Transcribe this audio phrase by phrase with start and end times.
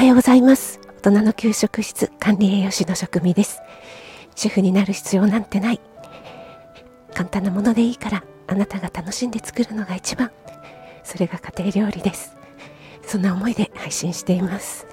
[0.00, 0.80] はようございます。
[1.02, 3.60] 大人の給食室管理栄養士の職味です。
[4.34, 5.80] 主婦になる必要なんてない。
[7.12, 10.30] 簡単なものでいいからあなたが楽しんで作るのが一番。
[11.04, 12.34] それが家庭料理です。
[13.06, 14.86] そんな思いで配信しています。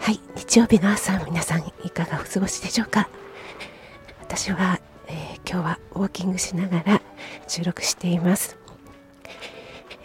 [0.00, 3.08] はい日曜日の朝皆さんいかがお過ごしでしょうか？
[4.20, 4.78] 私は、
[5.08, 7.00] えー、今日はウォーキングしながら
[7.48, 8.58] 収録しています、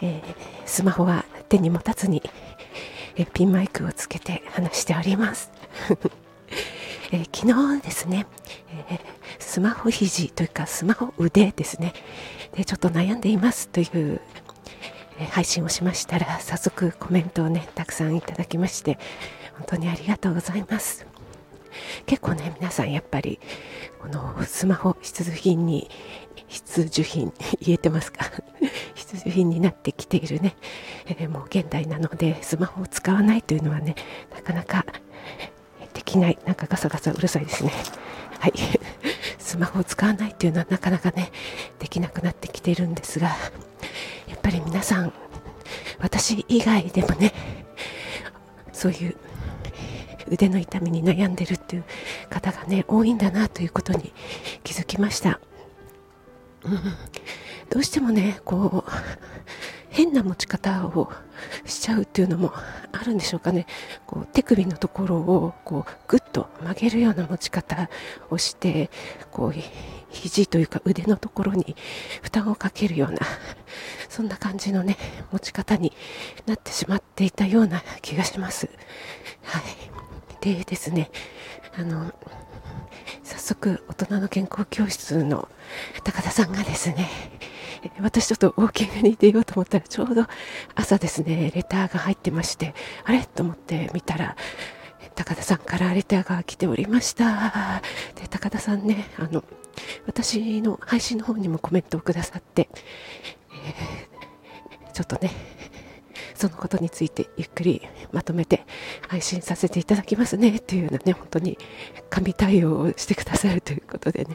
[0.00, 0.22] えー、
[0.64, 2.22] スマホは手に持たずに
[3.16, 5.50] えピンマイクをつけて話しております。
[7.12, 8.26] え昨日ですね、
[8.88, 8.98] え
[9.38, 11.92] スマホ肘というかスマホ腕ですね。
[12.54, 14.20] でちょっと悩んでいますという、
[15.18, 18.98] え配信をしましたら早速コメントをねたくさんいただきまして
[19.58, 21.06] 本当にありがとうございます。
[22.06, 23.40] 結構ね皆さんやっぱり
[24.00, 25.90] このスマホ必需品に
[26.48, 28.30] 必需品 言えてますか？
[28.94, 30.56] 必需品になってきているね、
[31.06, 33.94] えー、もう現代なのでスマホを使わないというのはね
[34.34, 34.84] なかなか
[35.94, 36.38] できない。
[36.46, 37.72] なんかガサガサうるさいですね。
[38.38, 38.52] はい。
[39.38, 41.30] スマホを使わないというのはなかなかね
[41.78, 43.28] できなくなってきているんですが
[44.26, 45.12] やっぱり皆さん
[46.00, 47.34] 私以外でもね
[48.72, 49.16] そういう
[50.28, 51.84] 腕の痛みに悩んでるっていう
[52.30, 54.12] 方がね多いんだなということに
[54.64, 55.38] 気づきました、
[56.64, 56.80] うん、
[57.72, 58.90] どうしてもねこう
[59.88, 61.10] 変な持ち方を
[61.64, 62.52] しちゃうっていうのも
[62.92, 63.66] あるんでしょうかね。
[64.06, 67.88] こう手首のところをこうぐっと曲げるような持ち方
[68.30, 68.90] をして
[69.30, 69.54] こう
[70.10, 71.74] 肘というか腕のところに
[72.22, 73.20] 負担をかけるような
[74.10, 74.98] そんな感じのね
[75.30, 75.92] 持ち方に
[76.46, 78.68] なってしまっていたような気がします。
[79.42, 79.62] はい。
[80.42, 81.10] でですね
[81.78, 82.12] あの
[83.22, 85.48] 早速大人の健康教室の
[86.04, 87.08] 高田さんがですね
[88.00, 90.26] 私ちょっとウォーキングに出ようと思ったらちょうど
[90.74, 92.74] 朝ですねレターが入ってまして
[93.04, 93.24] あれ？
[93.24, 94.36] と思って見たら
[95.14, 97.82] 高田さんからレターが来ておりました。
[98.14, 99.44] で高田さんねあの
[100.06, 105.30] 私の配信の方にもコメントをくださって、えー、ちょっとね
[106.42, 108.66] そのことについてゆっくりまとめて
[109.06, 110.56] 配信させていただきますね。
[110.56, 111.56] っていうようなね、本当に
[112.10, 114.34] 神対応をしてくださるということでね、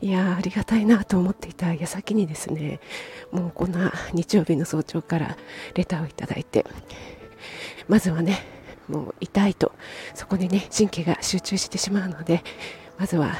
[0.00, 2.80] いやありがたいなと思っていた矢先にですね、
[3.30, 5.36] もうこんな日曜日の早朝から
[5.74, 6.66] レターをいただいて、
[7.86, 8.40] まずはね、
[8.88, 9.70] もう痛いと、
[10.12, 12.42] そこにね、神経が集中してしまうので、
[12.98, 13.36] まずは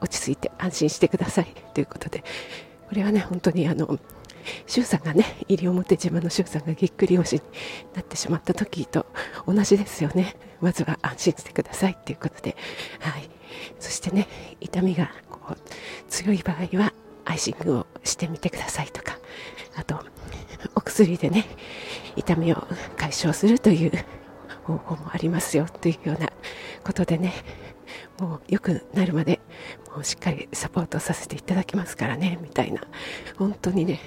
[0.00, 2.24] 落ち着いて安心してくださいということで、
[2.88, 4.00] これはね、本当にあの、
[4.66, 7.42] 周さんがね西表島の周さんがぎっくり腰に
[7.94, 9.06] なってしまった時と
[9.46, 10.36] 同じですよね。
[10.60, 11.96] まずは安心してください。
[11.98, 12.56] っていうことで、
[13.00, 13.28] はい、
[13.78, 14.28] そしてね
[14.60, 15.56] 痛みがこう
[16.08, 16.92] 強い場合は
[17.24, 19.18] アイシングをしてみてくださいとか。
[19.76, 19.98] あと
[20.74, 21.46] お薬でね
[22.16, 22.66] 痛みを
[22.96, 23.92] 解消するという
[24.64, 26.30] 方法もありますよというような
[26.84, 27.32] ことでね
[28.18, 29.40] もう良くなるまで
[29.94, 32.82] もうしっかりサポートさせていただきますからねみたいな。
[33.36, 34.00] 本当にね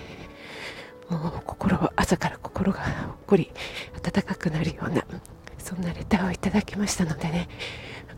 [1.10, 3.52] もう心朝から心がほっこり
[3.96, 5.06] 温かくなるような
[5.58, 7.48] そんなレターをいただきましたのでね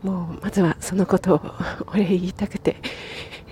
[0.02, 1.40] もうまずはそのことを
[1.88, 2.76] お礼言いたくて、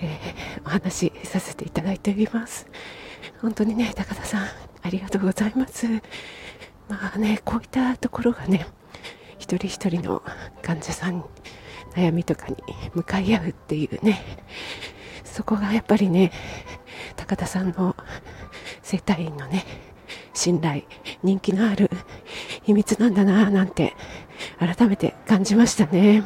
[0.01, 2.67] えー、お話しさせていただいております。
[3.41, 4.47] 本当にね高田さん
[4.81, 5.87] ありがとうございます。
[6.87, 8.65] まあねこういったところがね
[9.37, 10.23] 一人一人の
[10.61, 11.23] 患者さん
[11.95, 12.55] 悩みとかに
[12.93, 14.21] 向かい合うっていうね
[15.23, 16.31] そこがやっぱりね
[17.15, 17.95] 高田さんの
[18.89, 19.65] 整体院のね
[20.33, 20.81] 信頼
[21.21, 21.91] 人気のある
[22.63, 23.93] 秘密なんだななんて
[24.57, 26.23] 改めて感じましたね。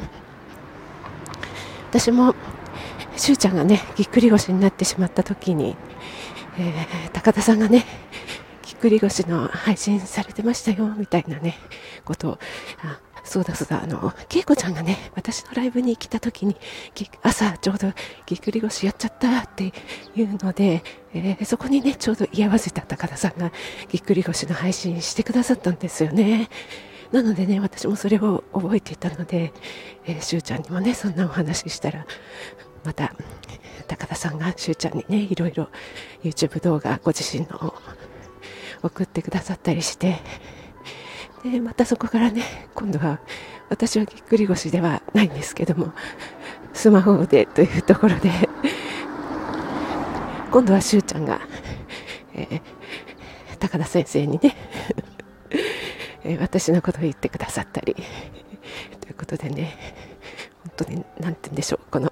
[1.90, 2.34] 私も
[3.16, 5.76] しゅうちゃんがねぎっくり腰になってしまった時に、
[6.58, 7.84] えー、高田さんがね
[8.64, 11.58] ぎっくり腰の配信されてましたよみたいなね
[12.06, 12.38] ことを
[13.24, 16.56] そうだそうだ、あの、恵子ちゃんがね、私のライブに来た時に、
[17.22, 17.92] 朝ちょうど
[18.26, 19.72] ぎっくり腰やっちゃったって
[20.14, 20.82] いうので、
[21.14, 23.50] えー、そこにね、ちょうど居合わせた高田さんが
[23.88, 26.48] ぎっくり腰の配信してくださったんですよね。
[27.12, 29.52] なのでね、私もそれを覚えていたので、
[30.06, 32.06] えー、しゅうちゃんにもね、そんなお話ししたら、
[32.84, 33.14] また、
[33.88, 35.68] 高田さんがしゅうちゃんにね、いろいろ
[36.22, 37.74] YouTube 動画、ご自身の
[38.82, 40.18] 送ってくださったりして、
[41.44, 42.42] でまたそこからね
[42.74, 43.20] 今度は
[43.68, 45.92] 私はぎっくり腰ではないんですけども
[46.72, 48.30] スマホでというところで
[50.50, 51.40] 今度はしゅうちゃんが、
[52.34, 52.60] えー、
[53.58, 54.56] 高田先生にね
[56.24, 59.76] え私のことを言ってくださったりということでね
[60.76, 62.10] 本当に何て言うんでしょうこの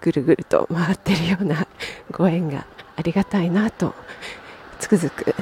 [0.00, 1.66] ぐるぐると回ってるような
[2.12, 2.66] ご縁が
[2.96, 3.94] ありがたいなと
[4.78, 5.34] つくづく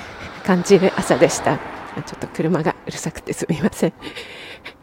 [0.45, 1.76] 感じる朝でした。
[2.03, 3.93] ちょっと車がうるさくてすみません。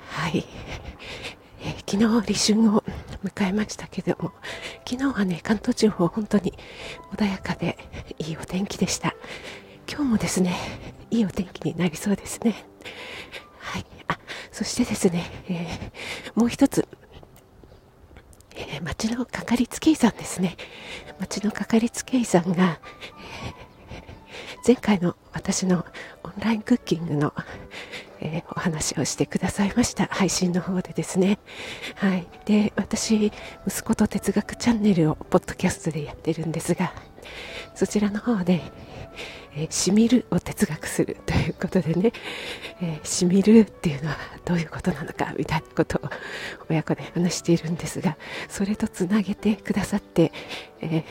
[0.10, 0.46] はい。
[1.62, 2.84] えー、昨日立春を
[3.24, 4.32] 迎えましたけども、
[4.88, 6.54] 昨日はね、関東地方本当に
[7.16, 7.78] 穏やかで
[8.20, 9.16] いいお天気でした。
[9.88, 10.56] 今日もですね、
[11.12, 12.66] いいお天気になりそうですね。
[13.60, 13.86] はい。
[14.08, 14.18] あ、
[14.52, 16.88] そしてですね、えー、もう一つ、
[18.56, 20.58] えー、町のかかりつけ医さんですね。
[21.20, 23.73] 町のかかりつけ医さんが、えー、
[24.66, 25.86] 前回の私の
[26.24, 27.34] オンラインクッキングの、
[28.22, 30.06] えー、お話をしてくださいました。
[30.06, 31.38] 配信の方でですね。
[31.96, 32.26] はい。
[32.46, 33.34] で私
[33.68, 36.94] 息子と哲学チャンネルをポッドキャストでやってるんですが
[37.76, 38.62] そちらの方で
[39.56, 42.12] えー、しみるを哲学するということでね、
[42.82, 46.10] えー、しみるっていうのはどういうことなのかみたいなことを
[46.70, 48.18] 親子で話しているんですが
[48.50, 50.32] それとつなげてくださって、
[50.82, 51.04] えー、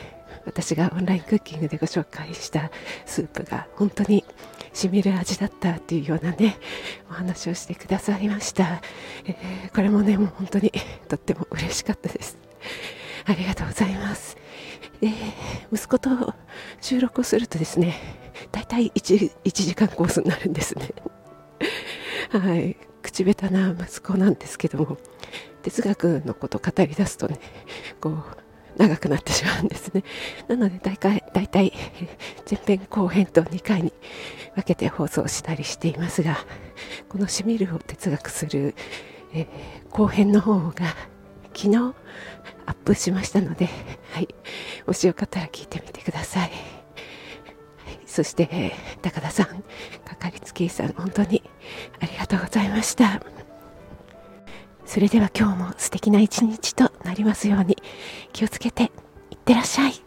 [0.45, 2.71] 私がオンラインクッキングでご紹介した
[3.05, 4.23] スープが本当に
[4.73, 6.57] しみる味だったっていうようなね
[7.09, 8.81] お話をしてくださいました、
[9.25, 10.71] えこれもねもう本当に
[11.07, 12.37] とっても嬉しかったです。
[13.25, 14.37] ありがとうございます。
[14.99, 15.11] で
[15.71, 16.33] 息子と
[16.81, 17.95] 収録をするとですね
[18.51, 20.89] 大体 1, 1時間コースになるんですね。
[22.31, 22.75] はい。
[23.03, 24.97] 口下手な息子なんですけども
[25.61, 27.37] 哲学のこと語り出すとね
[28.01, 28.42] こう
[28.77, 30.03] 長くなってしまうんですね
[30.47, 31.73] なので大体大体
[32.49, 33.93] 前編後編と2回に
[34.55, 36.37] 分けて放送したりしていますが
[37.09, 38.75] この「しみる」を哲学する、
[39.33, 39.47] えー、
[39.89, 40.95] 後編の方が
[41.55, 41.93] 昨日
[42.65, 43.69] アップしましたので、
[44.13, 44.27] はい、
[44.85, 46.49] もしよかったら聞いてみてください。
[46.49, 46.51] はい、
[48.05, 49.47] そして、高田さん、
[50.03, 51.43] かかりつけ医さん、本当に
[51.99, 53.21] ありがとうございました。
[54.85, 57.77] それでは今日も素敵な一日となりますように
[58.33, 58.91] 気をつけて
[59.31, 60.02] いってらっしゃい。